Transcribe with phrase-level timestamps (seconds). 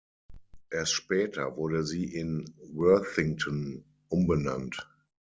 [0.71, 4.89] Erst später wurde sie in Worthington umbenannt.